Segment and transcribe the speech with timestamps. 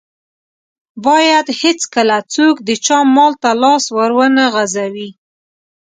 [1.05, 5.09] بايد هيڅکله څوک د چا مال ته لاس ور و نه غزوي.